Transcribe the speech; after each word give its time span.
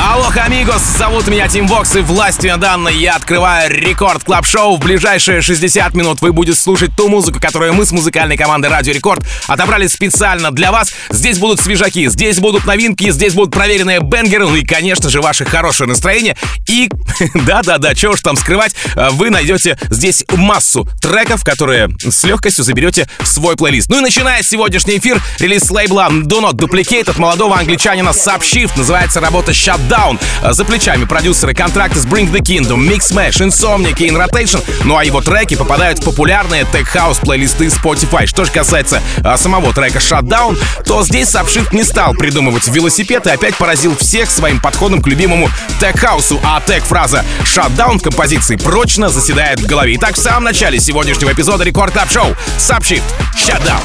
Алло, 0.00 0.28
amigos, 0.34 0.82
зовут 0.98 1.28
меня 1.28 1.48
Tim 1.48 1.66
Vox, 1.66 1.94
и 1.96 2.00
властью 2.00 2.56
данной 2.58 2.96
я 2.96 3.16
открываю 3.16 3.70
Record 3.70 4.24
Club 4.24 4.44
Show 4.46 4.76
В 4.76 4.80
ближайшие 4.80 5.42
60 5.42 5.94
минут 5.94 6.20
вы 6.20 6.32
будете 6.32 6.58
слушать 6.58 6.90
ту 6.96 7.08
музыку, 7.08 7.40
которую 7.40 7.74
мы 7.74 7.84
с 7.84 7.92
музыкальной 7.92 8.36
командой 8.36 8.68
Радио 8.68 8.92
Рекорд 8.92 9.24
отобрали 9.46 9.86
специально 9.86 10.50
для 10.50 10.72
вас. 10.72 10.92
Здесь 11.10 11.38
будут 11.38 11.60
свежаки, 11.60 12.08
здесь 12.08 12.40
будут 12.40 12.66
новинки, 12.66 13.10
здесь 13.10 13.34
будут 13.34 13.54
проверенные 13.54 14.00
banger 14.00 14.35
ы, 14.35 14.46
ну 14.46 14.56
и, 14.56 14.64
конечно 14.64 15.08
же, 15.08 15.20
ваше 15.20 15.44
хорошее 15.44 15.88
настроение. 15.88 16.36
И, 16.68 16.90
да-да-да, 17.34 17.94
чего 17.94 18.12
уж 18.12 18.20
там 18.20 18.36
скрывать, 18.36 18.74
вы 19.12 19.30
найдете 19.30 19.78
здесь 19.90 20.24
массу 20.30 20.88
треков, 21.00 21.44
которые 21.44 21.88
с 22.00 22.24
легкостью 22.24 22.64
заберете 22.64 23.08
в 23.20 23.26
свой 23.26 23.56
плейлист. 23.56 23.88
Ну 23.88 23.98
и 23.98 24.00
начиная 24.00 24.42
сегодняшний 24.42 24.98
эфир, 24.98 25.22
релиз 25.38 25.70
лейбла 25.70 26.08
Do 26.10 26.40
Not 26.40 26.54
Duplicate 26.54 27.10
от 27.10 27.18
молодого 27.18 27.58
англичанина 27.58 28.10
Subshift. 28.10 28.72
Называется 28.76 29.20
работа 29.20 29.52
Shut 29.52 29.80
Down. 29.92 30.18
За 30.42 30.64
плечами 30.64 31.04
продюсеры 31.04 31.54
контракты 31.54 32.00
с 32.00 32.06
Bring 32.06 32.32
the 32.32 32.40
Kingdom, 32.40 32.78
Mix 32.78 33.12
Mash, 33.12 33.46
Insomniac 33.46 34.02
и 34.02 34.08
In 34.08 34.16
Rotation. 34.16 34.64
Ну 34.84 34.96
а 34.96 35.04
его 35.04 35.20
треки 35.20 35.54
попадают 35.54 35.98
в 35.98 36.04
популярные 36.04 36.64
тег-хаус 36.64 37.18
плейлисты 37.18 37.66
Spotify. 37.66 38.26
Что 38.26 38.46
же 38.46 38.52
касается 38.52 39.02
а, 39.22 39.36
самого 39.36 39.74
трека 39.74 39.98
Shutdown, 39.98 40.58
то 40.86 41.04
здесь 41.04 41.28
Subshift 41.28 41.74
не 41.74 41.84
стал 41.84 42.14
придумывать 42.14 42.66
велосипед 42.68 43.26
и 43.26 43.30
опять 43.30 43.54
поразил 43.56 43.94
всех 43.96 44.30
своим 44.30 44.60
подходом 44.60 45.02
к 45.02 45.06
любимому 45.06 45.50
тех-хаусу, 45.78 46.40
а 46.42 46.60
тег-фраза 46.60 47.24
Shutdown 47.44 47.98
в 47.98 48.02
композиции 48.02 48.56
прочно 48.56 49.10
заседает 49.10 49.60
в 49.60 49.66
голове. 49.66 49.96
Итак, 49.96 50.14
в 50.14 50.18
самом 50.18 50.44
начале 50.44 50.80
сегодняшнего 50.80 51.32
эпизода 51.32 51.64
Record 51.64 51.92
Club 51.92 52.10
Show 52.10 52.36
Subshift 52.56 53.02
Shutdown. 53.36 53.82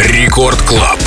Record 0.00 0.60
Club. 0.62 0.98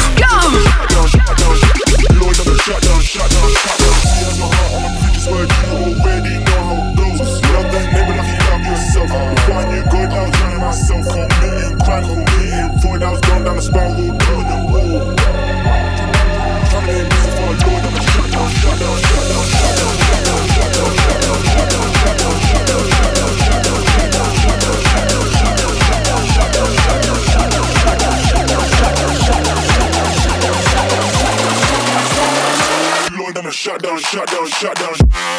Let 2.38 2.46
me 2.46 2.58
shut 2.60 2.82
down, 2.84 3.02
shut 3.02 3.32
down, 3.32 3.50
shut 3.50 3.80
down. 3.80 3.94
See 4.06 4.26
as 4.30 4.38
my 4.38 4.46
heart 4.46 4.74
on 4.78 4.82
the 4.84 5.00
preacher's 5.02 5.28
word 5.28 5.50
down, 33.48 33.80
down, 33.80 33.98
down, 34.02 34.26
down. 34.26 34.48
Down, 34.60 34.74
down, 34.74 34.74
down. 34.74 34.74
Shut 34.74 34.74
down, 34.76 34.76
shut 34.76 34.76
down, 34.76 34.76
shut 34.76 34.76
down. 34.76 35.38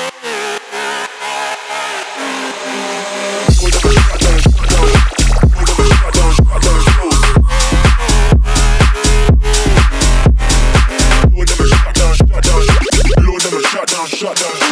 shut 14.19 14.37
down. 14.37 14.68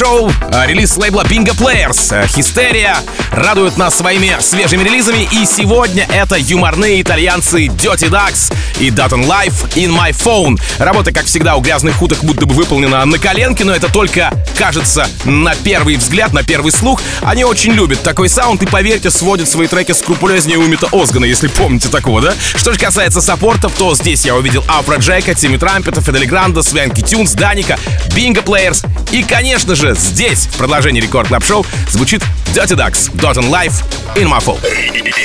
Шоу. 0.00 0.32
Э, 0.50 0.66
релиз 0.66 0.96
лейбла 0.96 1.24
Bingo 1.24 1.54
Players. 1.54 2.08
Э, 2.10 2.26
Hysteria 2.26 2.96
радует 3.32 3.76
нас 3.76 3.98
своими 3.98 4.34
свежими 4.40 4.82
релизами. 4.82 5.28
И 5.30 5.44
сегодня 5.44 6.08
это 6.10 6.36
юморные 6.36 7.02
итальянцы 7.02 7.66
Dirty 7.66 8.08
Ducks 8.08 8.50
и 8.78 8.88
Dot 8.88 9.26
Life 9.26 9.74
in 9.74 9.90
My 9.90 10.12
Phone. 10.12 10.58
Работа, 10.78 11.12
как 11.12 11.26
всегда, 11.26 11.56
у 11.56 11.60
грязных 11.60 12.00
уток 12.00 12.24
будто 12.24 12.46
бы 12.46 12.54
выполнена 12.54 13.04
на 13.04 13.18
коленке, 13.18 13.64
но 13.64 13.74
это 13.74 13.92
только 13.92 14.32
кажется 14.58 15.06
на 15.24 15.54
первый 15.54 15.96
взгляд, 15.96 16.32
на 16.32 16.42
первый 16.42 16.72
слух. 16.72 17.02
Они 17.20 17.44
очень 17.44 17.72
любят 17.72 18.02
такой 18.02 18.30
саунд 18.30 18.62
и, 18.62 18.66
поверьте, 18.66 19.10
сводят 19.10 19.50
свои 19.50 19.66
треки 19.66 19.92
скрупулезнее 19.92 20.58
Ummet 20.58 20.88
Ozcan 20.92 21.16
а, 21.16 21.26
если 21.26 21.48
помните 21.48 21.90
такого, 21.90 22.22
да? 22.22 22.34
Что 22.56 22.72
же 22.72 22.78
касается 22.78 23.20
саппортов, 23.20 23.72
то 23.76 23.94
здесь 23.94 24.24
я 24.24 24.34
увидел 24.34 24.64
Afrojack 24.66 24.96
а, 24.96 25.34
Timmy 25.34 25.58
Trumpet 25.58 25.91
а, 25.91 26.00
Fedde 26.00 26.17
Le 26.17 26.24
Grand 26.24 26.51
а, 26.51 26.62
Swanky 26.62 27.02
Tunes, 27.02 27.32
Dannic 27.32 27.67
а, 27.67 27.78
Bingo 28.08 28.42
Players 28.42 28.86
и, 29.12 29.22
конечно 29.22 29.74
же, 29.74 29.94
здесь, 29.94 30.46
в 30.46 30.56
продолжении 30.56 31.00
Record 31.00 31.28
Club 31.28 31.44
Show, 31.44 31.66
звучит 31.88 32.22
Dirty 32.54 32.76
Ducks, 32.76 33.12
Dot 33.14 33.36
Life, 33.36 33.84
In 34.14 34.28
My 34.28 34.40
Phone. 34.42 34.60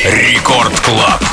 Record 0.03 0.79
Club. 0.79 1.23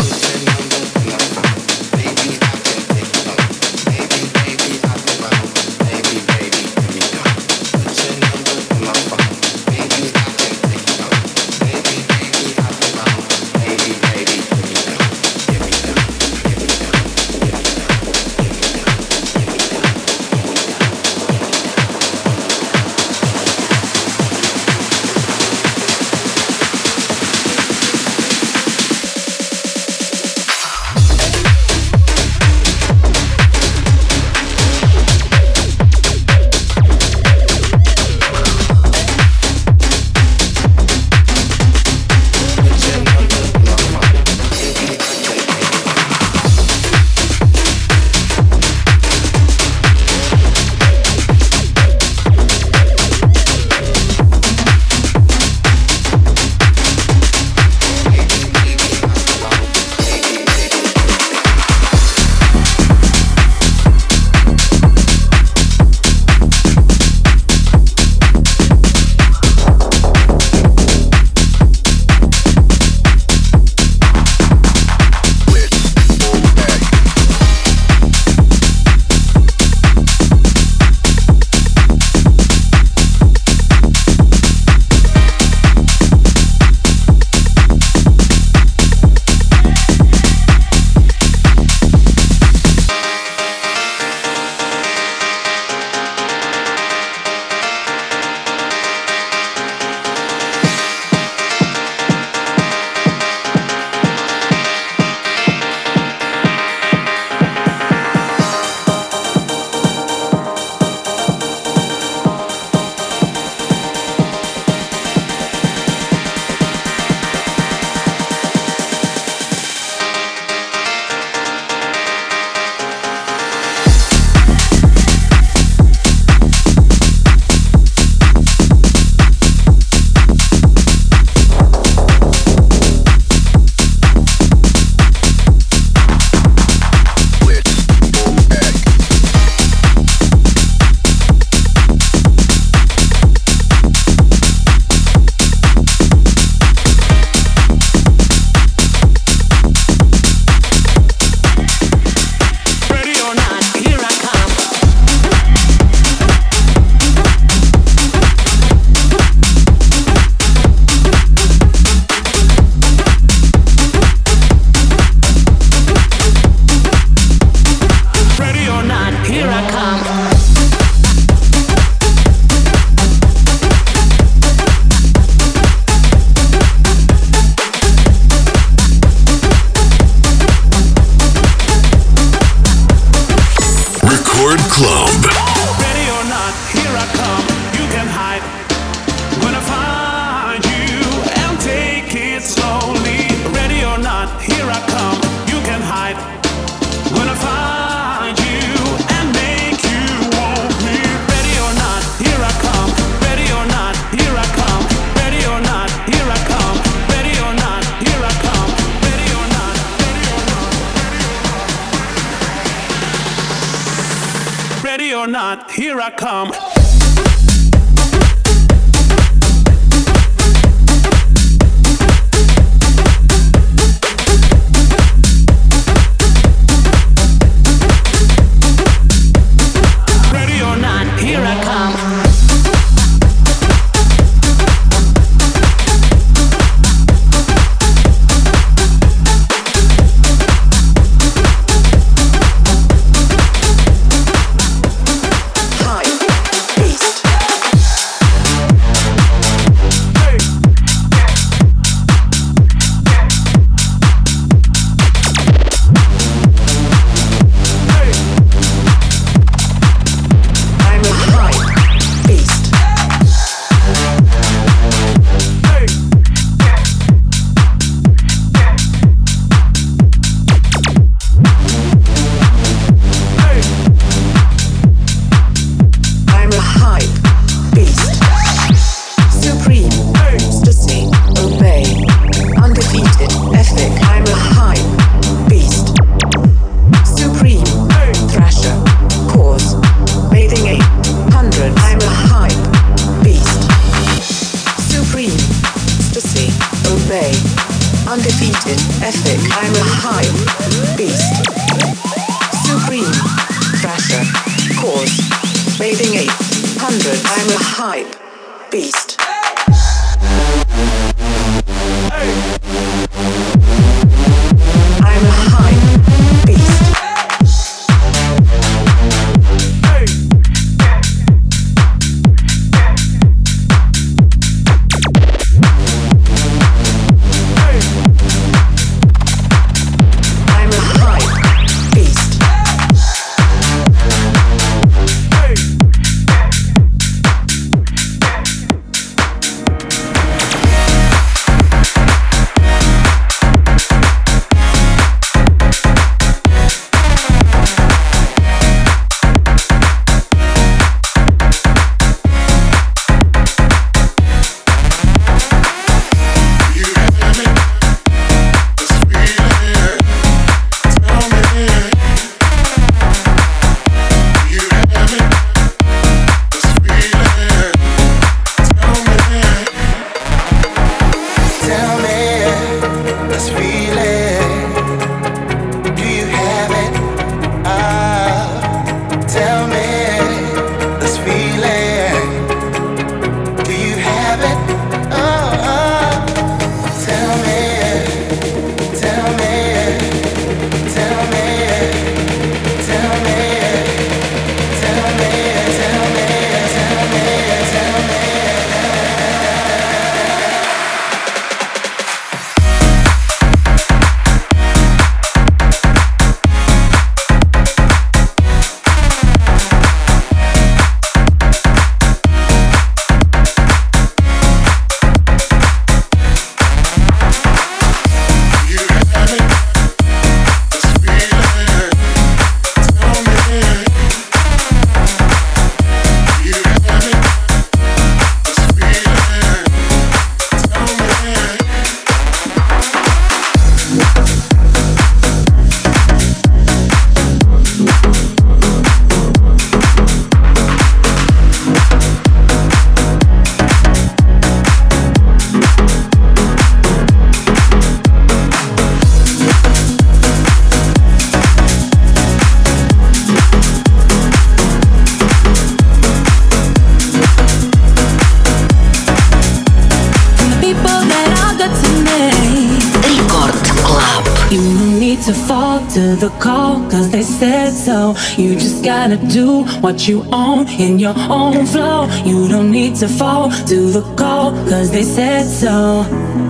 You 468.38 468.54
just 468.54 468.84
gotta 468.84 469.16
do 469.16 469.64
what 469.80 470.08
you 470.08 470.24
own 470.32 470.66
in 470.68 470.98
your 470.98 471.14
own 471.16 471.64
flow. 471.66 472.08
You 472.24 472.48
don't 472.48 472.72
need 472.72 472.96
to 472.96 473.08
fall 473.08 473.50
to 473.50 473.90
the 473.90 474.02
call, 474.16 474.50
cause 474.68 474.90
they 474.90 475.04
said 475.04 475.44
so. 475.44 476.04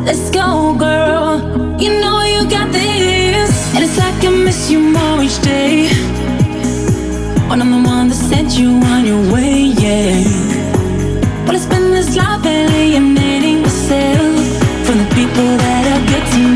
Let's 0.07 0.31
go, 0.31 0.75
girl. 0.79 1.39
You 1.79 2.01
know 2.01 2.23
you 2.23 2.49
got 2.49 2.73
this. 2.73 3.75
And 3.75 3.85
it's 3.85 3.99
like 3.99 4.25
I 4.25 4.31
miss 4.31 4.71
you 4.71 4.81
more 4.81 5.23
each 5.23 5.41
day. 5.43 5.89
When 7.49 7.61
I'm 7.61 7.71
the 7.71 7.83
one 7.89 8.09
that 8.09 8.17
sent 8.17 8.59
you 8.59 8.71
on 8.71 9.05
your 9.05 9.33
way, 9.33 9.75
yeah. 9.85 10.25
Well, 11.45 11.55
it's 11.57 11.67
been 11.67 11.91
this 11.91 12.17
life 12.17 12.47
alienating 12.47 13.63
myself 13.63 14.39
from 14.87 14.99
the 14.99 15.09
people 15.15 15.57
that 15.63 15.85
are 15.93 16.03
good 16.11 16.27
to 16.33 16.39
me. 16.49 16.52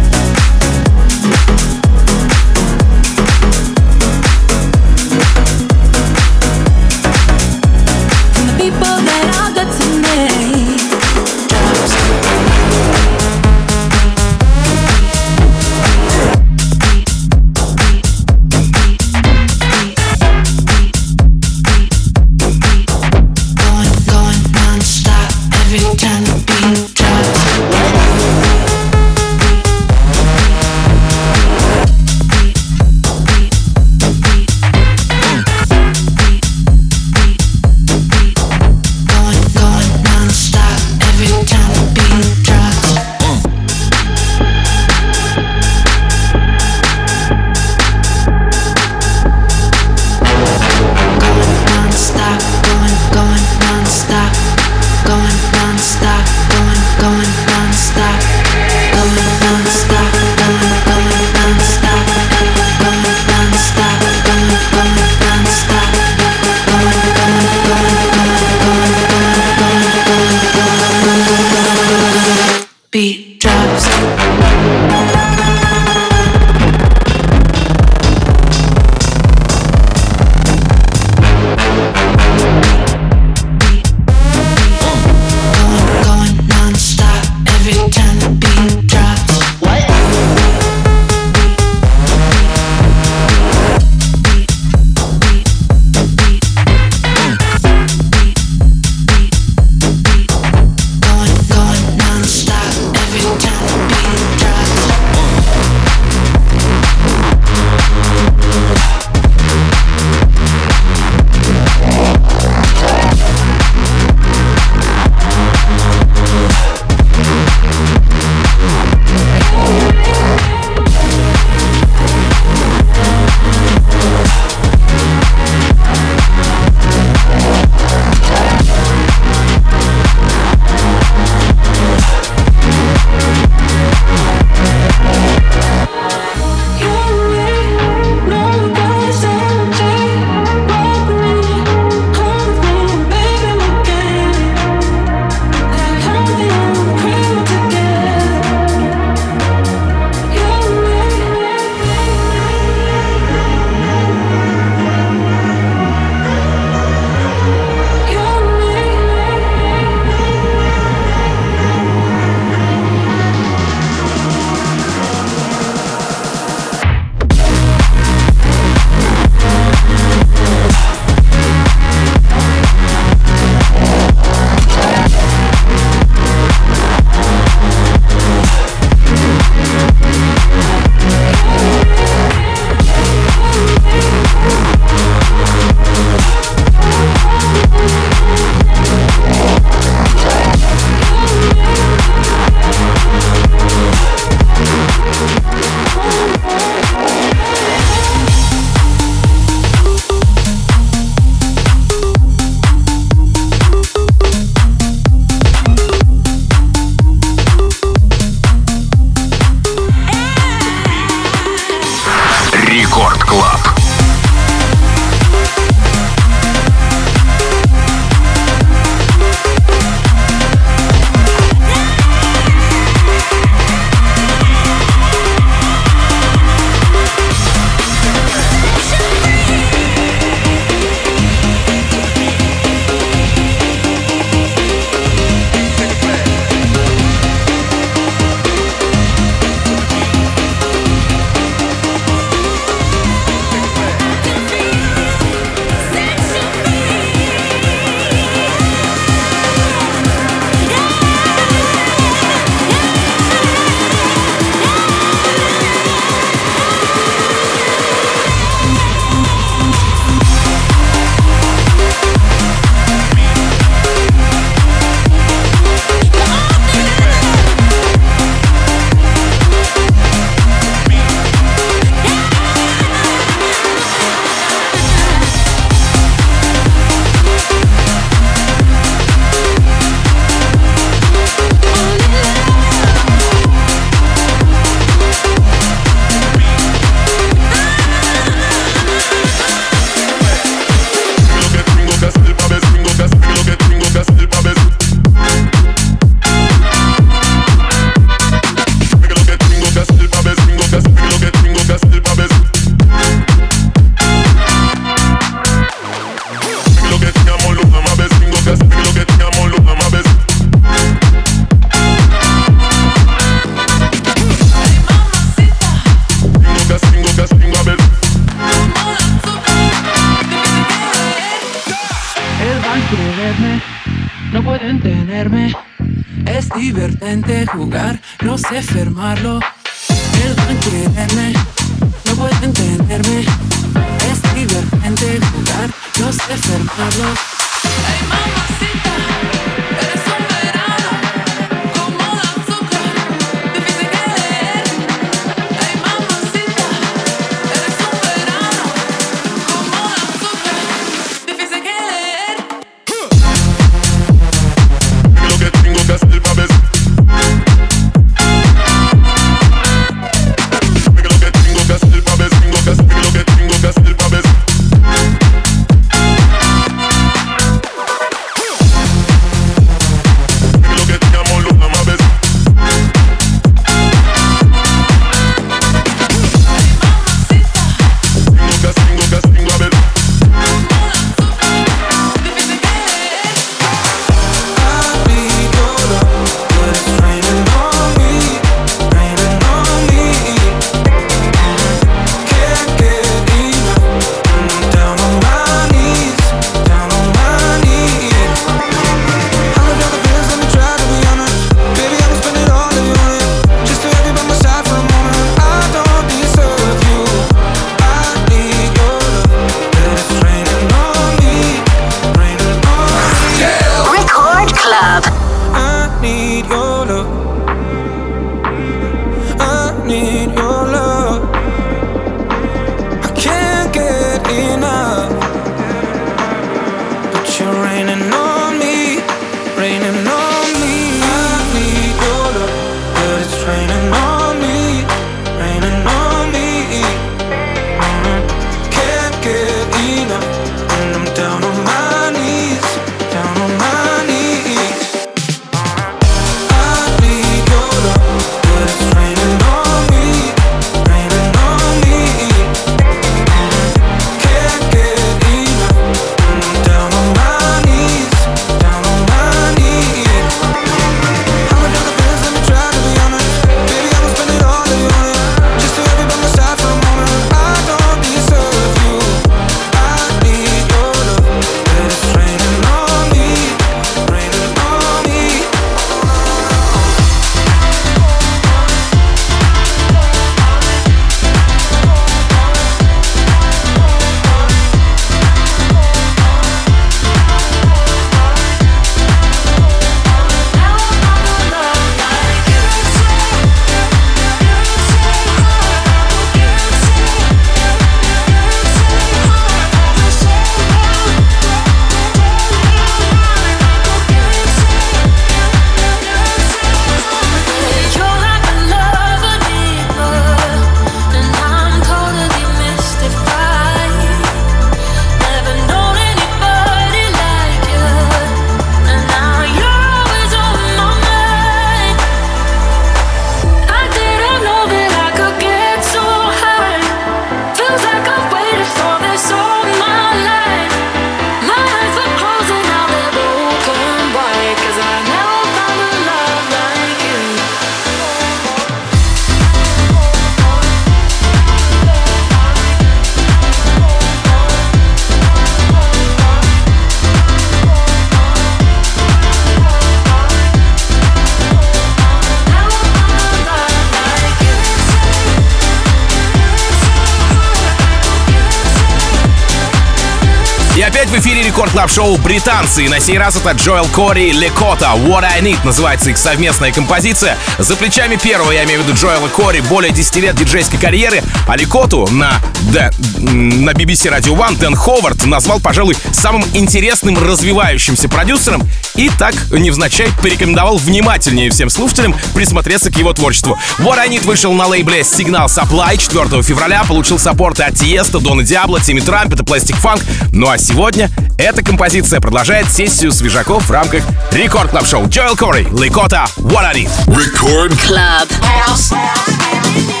Record 561.81 561.95
Club 561.95 562.07
Show 562.07 562.17
«Британцы». 562.17 562.85
И 562.85 562.89
на 562.89 562.99
сей 562.99 563.17
раз 563.17 563.35
это 563.37 563.51
Joel 563.51 563.87
Corry 563.87 564.31
Лекота. 564.31 564.91
«What 564.95 565.23
I 565.23 565.41
Need» 565.41 565.65
называется 565.65 566.11
их 566.11 566.17
совместная 566.17 566.71
композиция. 566.71 567.37
За 567.57 567.75
плечами 567.75 568.17
первого, 568.17 568.51
я 568.51 568.65
имею 568.65 568.81
в 568.81 568.83
виду 568.83 568.95
Joel 568.95 569.29
Corry, 569.29 569.61
более 569.61 569.91
10 569.91 570.15
лет 570.17 570.35
диджейской 570.35 570.77
карьеры. 570.77 571.23
А 571.47 571.57
Лекоту 571.57 572.07
на, 572.11 572.39
да, 572.71 572.91
на 573.17 573.71
BBC 573.71 574.11
Radio 574.11 574.35
One 574.35 574.59
Дэн 574.59 574.75
Ховард 574.75 575.25
назвал, 575.25 575.59
пожалуй, 575.59 575.95
самым 576.11 576.43
интересным 576.53 577.17
развивающимся 577.17 578.07
продюсером 578.09 578.61
и 578.95 579.09
так 579.17 579.33
невзначай 579.51 580.09
порекомендовал 580.21 580.77
внимательнее 580.77 581.49
всем 581.49 581.69
слушателям 581.69 582.15
присмотреться 582.35 582.91
к 582.91 582.97
его 582.97 583.13
творчеству. 583.13 583.57
What 583.79 583.97
I 583.97 584.09
Need 584.09 584.25
вышел 584.25 584.53
на 584.53 584.67
лейбле 584.67 585.01
Signal 585.01 585.47
Supply 585.47 585.97
4 585.97 586.43
февраля, 586.43 586.83
получил 586.83 587.17
саппорты 587.17 587.63
от 587.63 587.75
Tiësto, 587.75 588.19
Don 588.19 588.43
Diablo, 588.43 588.79
Timmy 588.79 588.99
Trumpet 588.99 589.39
и 589.39 589.43
Plastic 589.43 589.81
Funk. 589.81 590.03
Ну 590.31 590.47
а 590.47 590.59
сегодня 590.59 591.09
эта 591.41 591.63
композиция 591.63 592.19
продолжает 592.19 592.71
сессию 592.71 593.11
свежаков 593.11 593.67
в 593.67 593.71
рамках 593.71 594.03
Record 594.31 594.69
Club 594.69 594.85
Show. 594.85 595.07
Joel 595.07 595.35
Corry, 595.35 595.67
Лейкота, 595.71 596.25
What 596.37 596.65
I 596.65 596.83
Need. 596.83 596.89
Record 597.07 597.73
Club. 597.81 598.29
Record 598.29 600.00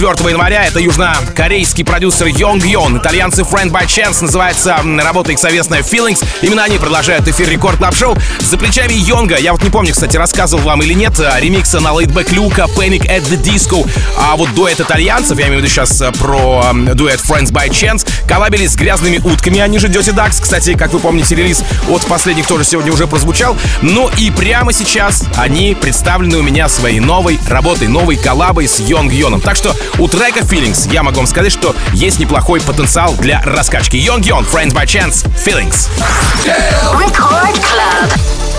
4 0.00 0.30
января. 0.30 0.64
Это 0.64 0.80
южнокорейский 0.80 1.84
продюсер 1.84 2.28
Йонг 2.28 2.64
Йон. 2.64 2.96
Итальянцы 2.96 3.42
Friends 3.42 3.70
by 3.70 3.84
Chance 3.84 4.22
называется 4.22 4.78
работа 5.04 5.32
их 5.32 5.38
совместная 5.38 5.82
Feelings. 5.82 6.24
Именно 6.40 6.64
они 6.64 6.78
продолжают 6.78 7.28
эфир 7.28 7.50
Record 7.50 7.76
Club 7.76 7.94
Show. 7.94 8.16
За 8.40 8.56
плечами 8.56 8.94
Йонга, 8.94 9.36
я 9.36 9.52
вот 9.52 9.62
не 9.62 9.68
помню, 9.68 9.92
кстати, 9.92 10.16
рассказывал 10.16 10.62
вам 10.62 10.80
или 10.80 10.94
нет, 10.94 11.20
а, 11.20 11.38
ремикса 11.38 11.80
на 11.80 11.88
Laidback 11.88 12.32
Luke 12.32 12.52
а, 12.52 12.62
Panic 12.74 13.10
at 13.10 13.28
the 13.28 13.38
Disco. 13.42 13.86
А 14.16 14.36
вот 14.36 14.54
дуэт 14.54 14.80
итальянцев, 14.80 15.38
я 15.38 15.48
имею 15.48 15.60
в 15.60 15.64
виду 15.64 15.68
сейчас 15.70 16.00
э, 16.00 16.10
про 16.12 16.72
дуэт 16.94 17.20
Friends 17.20 17.52
by 17.52 17.68
Chance, 17.68 18.08
коллабили 18.26 18.66
с 18.66 18.76
грязными 18.76 19.18
утками, 19.18 19.60
они 19.60 19.78
же 19.78 19.88
Dirty 19.88 20.14
Ducks. 20.14 20.40
Кстати, 20.40 20.72
как 20.78 20.94
вы 20.94 21.00
помните, 21.00 21.34
релиз 21.34 21.62
от 21.90 22.06
последних 22.06 22.46
тоже 22.46 22.64
сегодня 22.64 22.90
уже 22.90 23.06
прозвучал. 23.06 23.54
Ну 23.82 24.08
и 24.16 24.30
прямо 24.30 24.72
сейчас 24.72 25.24
они 25.36 25.76
представлены 25.78 26.38
у 26.38 26.42
меня 26.42 26.70
своей 26.70 27.00
новой 27.00 27.38
работой, 27.50 27.88
новой 27.88 28.16
коллабой 28.16 28.66
с 28.66 28.80
Йонг 28.80 29.12
Йоном. 29.12 29.42
Так 29.42 29.56
что 29.56 29.76
у 29.98 30.08
трека 30.08 30.40
Feelings 30.40 30.90
я 30.92 31.02
могу 31.02 31.18
вам 31.18 31.26
сказать, 31.26 31.52
что 31.52 31.74
есть 31.92 32.18
неплохой 32.18 32.60
потенциал 32.60 33.14
для 33.16 33.42
раскачки. 33.42 33.96
Йонг 33.96 34.24
Йон, 34.26 34.44
Friends 34.44 34.72
by 34.72 34.84
Chance, 34.84 35.26
Feelings. 35.44 35.88
Record 36.92 37.54
Club. 37.54 38.49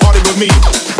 Party 0.00 0.20
with 0.20 0.38
me, 0.38 0.93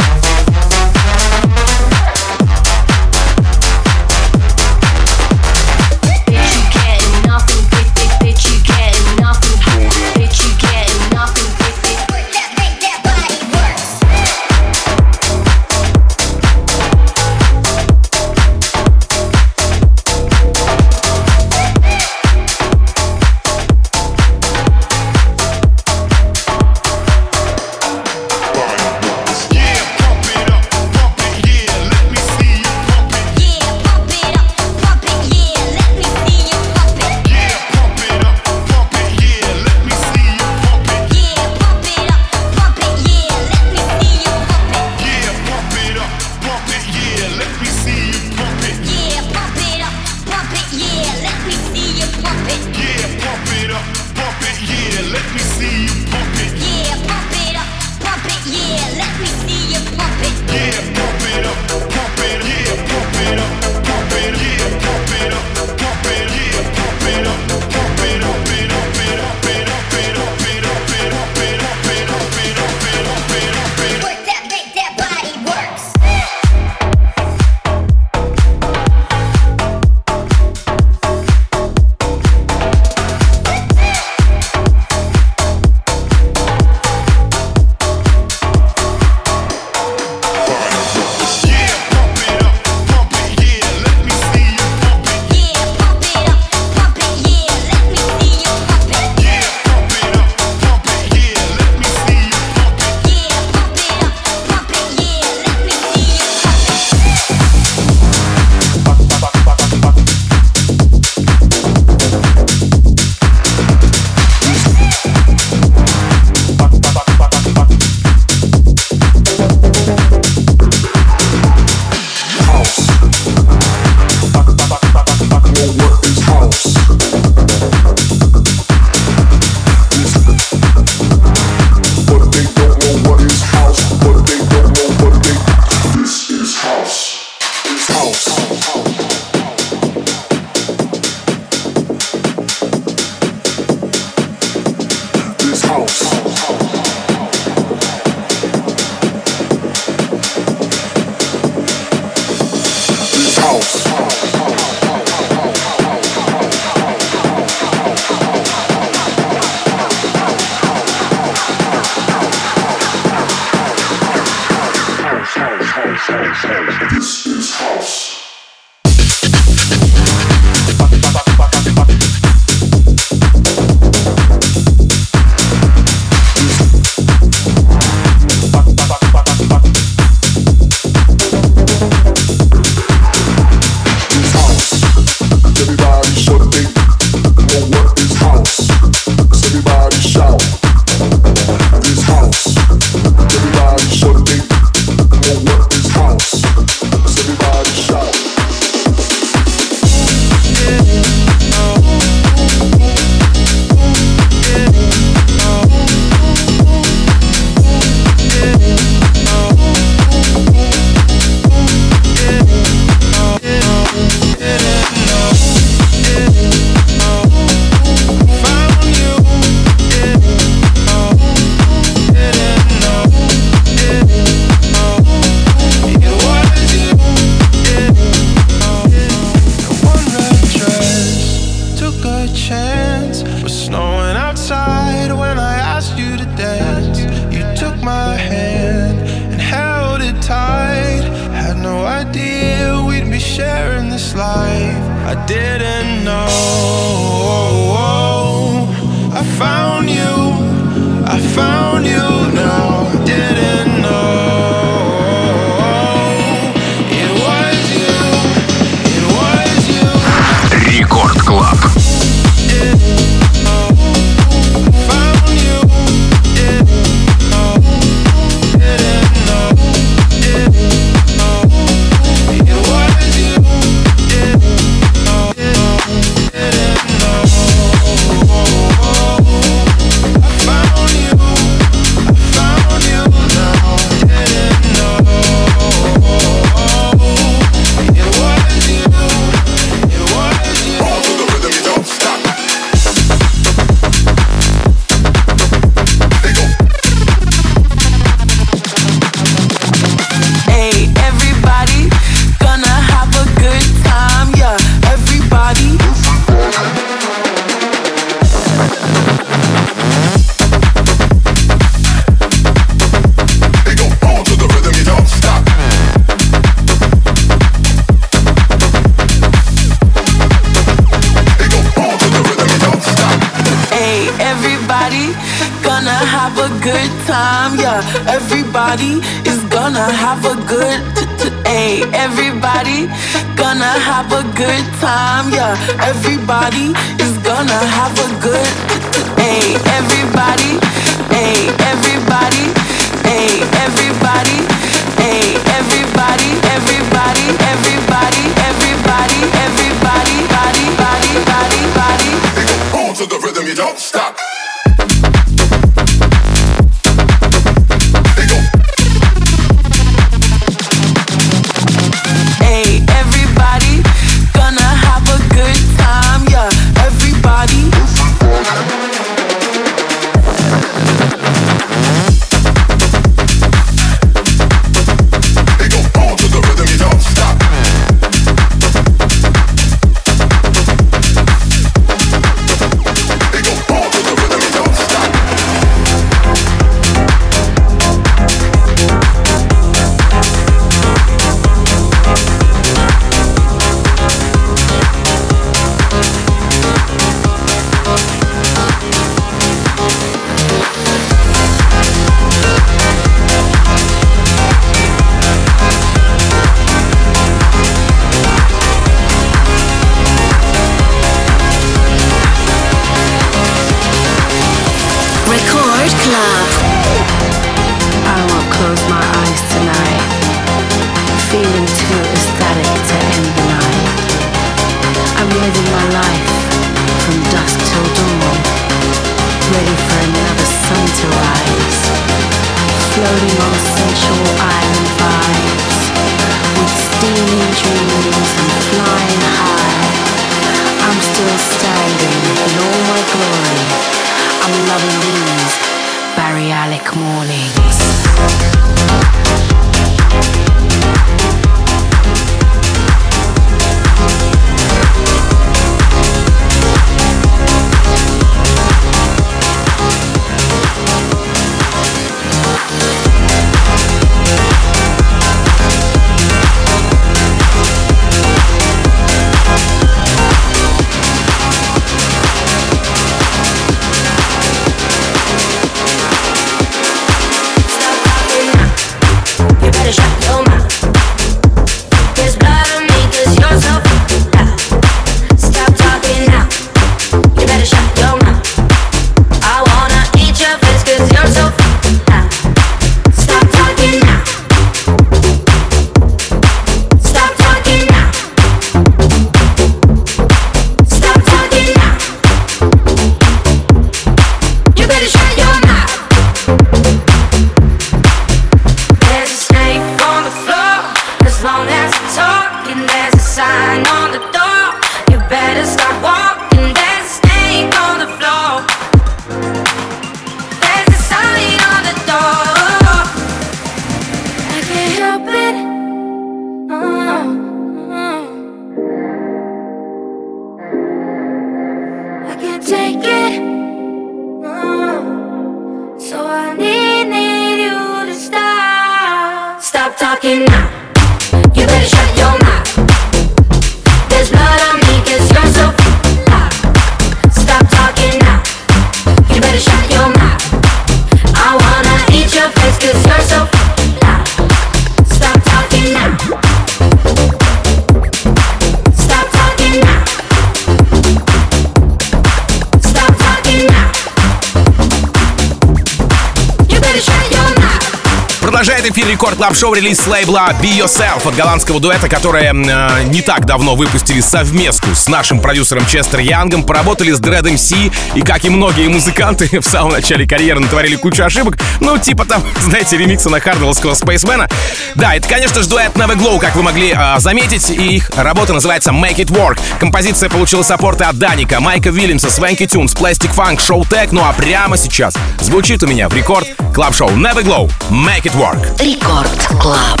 топ-шоу 569.50 569.74
релиз 569.74 570.06
лейбла 570.06 570.54
Be 570.62 570.78
Yourself 570.78 571.26
от 571.26 571.34
голландского 571.34 571.80
дуэта, 571.80 572.08
которое 572.08 572.52
э, 572.52 573.02
не 573.04 573.20
так 573.20 573.46
давно 573.46 573.74
выпустили 573.74 574.20
совместку 574.20 574.94
с 574.94 575.08
нашим 575.08 575.40
продюсером 575.40 575.84
Chester 575.86 576.20
Young 576.20 576.46
ом, 576.46 576.62
поработали 576.62 577.10
с 577.10 577.18
Dread 577.18 577.42
MC 577.42 577.92
и, 578.14 578.20
как 578.20 578.44
и 578.44 578.48
многие 578.48 578.86
музыканты, 578.86 579.48
в 579.60 579.64
самом 579.64 579.90
начале 579.90 580.24
карьеры 580.24 580.60
натворили 580.60 580.94
кучу 580.94 581.24
ошибок, 581.24 581.58
ну, 581.80 581.98
типа 581.98 582.26
там, 582.26 582.44
знаете, 582.60 582.96
ремикса 582.96 583.28
на 583.28 583.40
хардвелловского 583.40 583.94
Spaceman 583.94 584.37
а. 584.37 584.48
Да, 584.94 585.16
это, 585.16 585.28
конечно 585.28 585.60
же, 585.62 585.68
дуэт 585.68 585.96
Never 585.96 586.16
Glow, 586.16 586.38
как 586.38 586.54
вы 586.54 586.62
могли 586.62 586.94
э, 586.96 587.18
заметить, 587.18 587.70
и 587.70 587.96
их 587.96 588.12
работа 588.14 588.52
называется 588.52 588.92
Make 588.92 589.16
It 589.16 589.32
Work. 589.32 589.58
Композиция 589.80 590.28
получила 590.28 590.62
саппорты 590.62 591.02
от 591.04 591.18
Dannic 591.18 591.48
а, 591.48 591.58
Mike 591.58 591.90
Williams 591.90 592.22
а, 592.22 592.30
Swanky 592.30 592.66
Tunes, 592.66 592.94
Plastic 592.94 593.34
Funk, 593.34 593.56
Showtek, 593.56 594.10
ну 594.12 594.22
а 594.22 594.32
прямо 594.32 594.76
сейчас 594.76 595.14
звучит 595.40 595.82
у 595.82 595.88
меня 595.88 596.08
в 596.08 596.14
рекорд 596.14 596.46
клаб-шоу 596.72 597.10
Never 597.10 597.42
Glow 597.42 597.68
Make 597.90 598.22
It 598.22 598.36
Work. 598.36 598.80
Рекорд. 598.80 599.39
Club. 599.48 600.00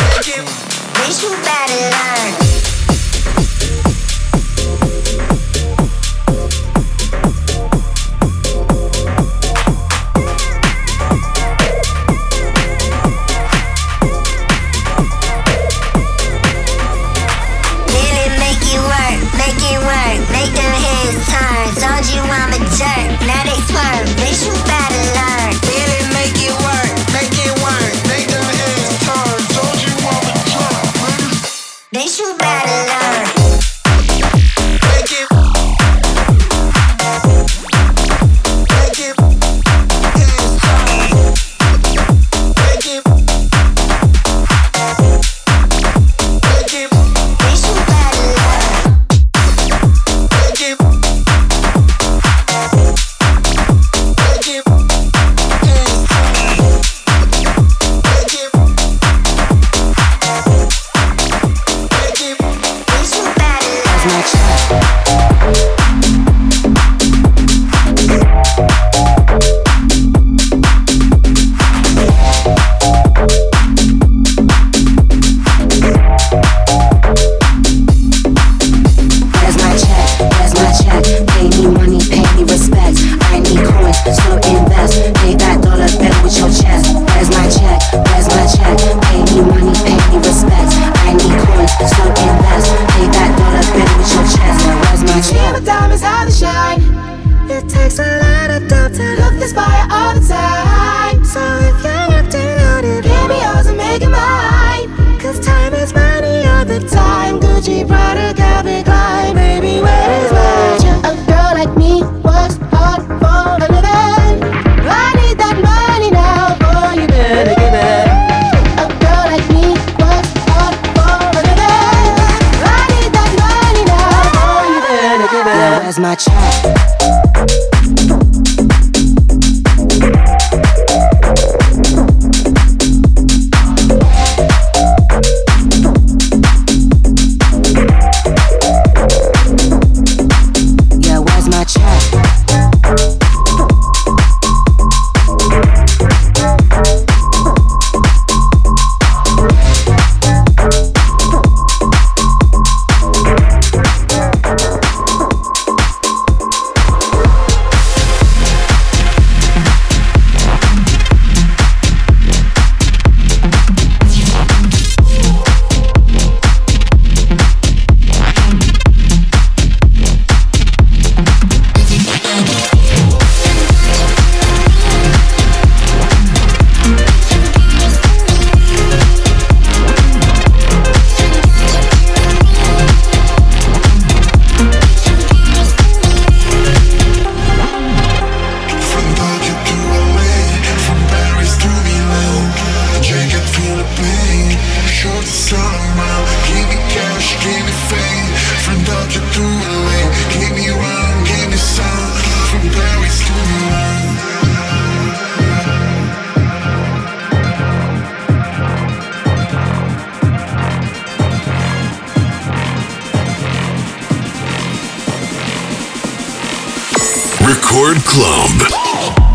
Record 217.50 217.98
Club. 218.04 219.29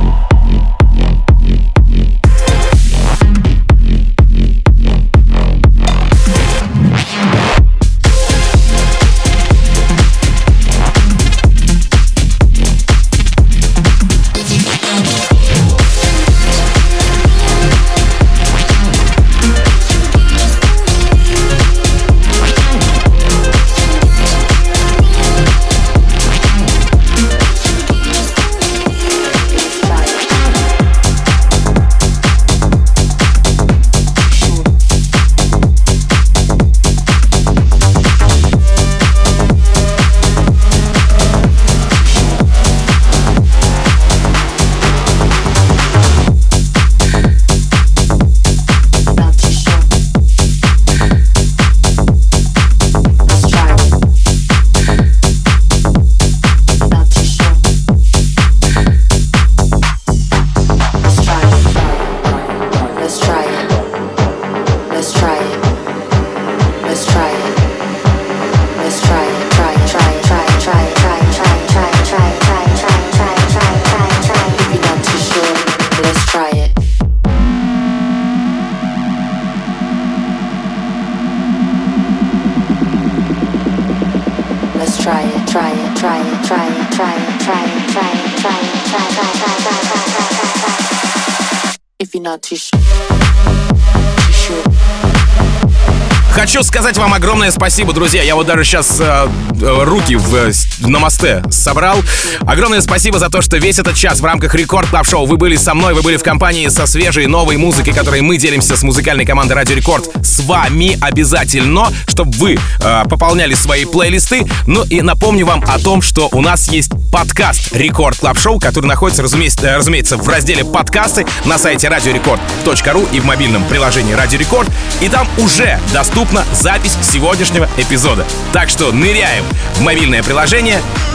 Сказать 96.86 97.00
вам 97.00 97.16
огромное 97.16 97.50
спасибо, 97.50 97.94
друзья. 97.94 98.22
Я 98.22 98.36
вот 98.36 98.46
даже 98.46 98.64
сейчас 98.64 99.00
э, 99.00 99.28
э 99.60 99.84
руки 99.86 100.16
в 100.16 100.52
намасте 100.80 101.44
собрал. 101.50 102.02
Огромное 102.42 102.82
спасибо 102.82 103.20
за 103.20 103.30
то, 103.30 103.42
что 103.42 103.58
весь 103.58 103.80
этот 103.80 103.96
час 103.96 104.20
в 104.20 104.26
рамках 104.26 104.56
Record 104.56 104.90
Club 104.90 105.08
Show 105.08 105.26
вы 105.26 105.38
были 105.38 105.56
со 105.56 105.74
мной, 105.74 105.94
вы 105.94 106.02
были 106.02 106.18
в 106.18 106.24
компании 106.24 106.68
со 106.68 106.86
свежей 106.86 107.28
новой 107.28 107.58
музыкой, 107.58 107.94
которой 107.94 108.22
мы 108.22 108.38
делимся 108.38 108.76
с 108.76 108.84
музыкальной 108.84 109.26
командой 109.26 109.54
Радио 109.54 109.76
Рекорд 109.76 110.10
с 110.24 110.40
вами 110.42 110.98
обязательно, 111.02 111.88
чтобы 112.08 112.32
вы 112.38 112.60
э, 112.80 113.04
пополняли 113.10 113.54
свои 113.54 113.86
плейлисты. 113.86 114.46
Ну 114.68 114.84
и 114.84 115.02
напомню 115.02 115.46
вам 115.46 115.64
о 115.68 115.80
том, 115.80 116.02
что 116.02 116.30
у 116.32 116.42
нас 116.42 116.68
есть 116.70 116.92
подкаст 117.12 117.74
Record 117.74 118.18
Club 118.18 118.38
Show, 118.38 118.60
который 118.60 118.88
находится, 118.88 119.24
разумеется, 119.24 119.68
э, 119.68 119.78
разумеется, 119.78 120.18
в 120.18 120.28
разделе 120.28 120.66
подкасты 120.66 121.26
на 121.46 121.58
сайте 121.58 121.88
radiorecord.ru 121.88 123.08
и 123.12 123.20
в 123.20 123.26
мобильном 123.26 123.64
приложении 123.66 124.14
Радио 124.14 124.40
Рекорд. 124.40 124.70
И 125.02 125.10
там 125.10 125.28
уже 125.38 125.80
доступна 125.94 126.44
запись 126.54 126.98
сегодняшнего 127.04 127.70
эпизода. 127.78 128.26
Так 128.52 128.70
что 128.70 128.92
ныряем 128.92 129.44
в 129.76 129.82
мобильное 129.82 130.24
приложение 130.24 130.65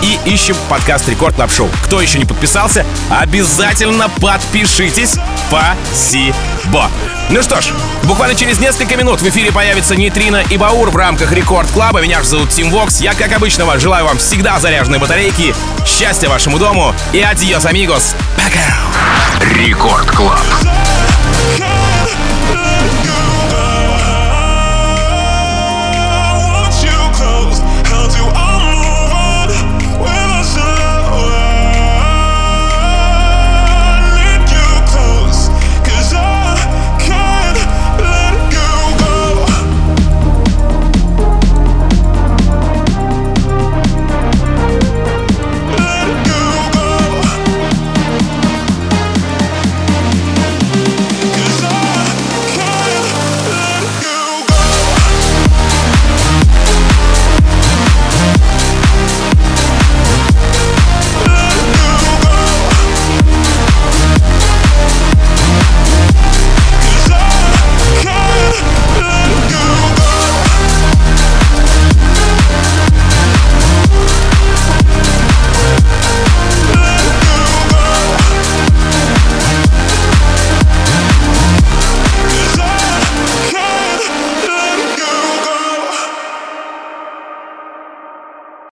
и 0.02 0.18
ищем 0.24 0.56
подкаст 0.68 1.08
Record 1.08 1.34
Club 1.34 1.50
Show. 1.50 1.68
Кто 1.84 2.00
еще 2.00 2.18
не 2.18 2.24
подписался, 2.24 2.86
обязательно 3.10 4.08
подпишитесь. 4.08 5.16
Спасибо. 5.48 6.36
Бо. 6.66 6.88
Ну 7.30 7.42
что 7.42 7.60
ж, 7.60 7.66
буквально 8.04 8.34
через 8.34 8.58
несколько 8.58 8.96
минут 8.96 9.20
в 9.20 9.28
эфире 9.28 9.52
появится 9.52 9.96
Nejtrino 9.96 10.42
и 10.50 10.56
Baur 10.56 10.90
в 10.90 10.96
рамках 10.96 11.32
Record 11.32 11.70
Club 11.70 11.90
а. 11.90 12.00
Меня 12.00 12.22
же 12.22 12.28
зовут 12.28 12.50
Тим 12.50 12.70
Вокс. 12.70 13.00
Я, 13.00 13.14
как 13.14 13.32
обычно, 13.32 13.64
вас 13.64 13.80
желаю 13.80 14.04
вам 14.04 14.18
всегда 14.18 14.58
заряженной 14.58 14.98
батарейки, 14.98 15.54
счастья 15.86 16.28
вашему 16.28 16.58
дому 16.58 16.94
и 17.12 17.20
adiós, 17.20 17.64
amigos. 17.64 18.14
Пока. 18.36 19.54
Record 19.54 20.10
Club. 20.10 20.40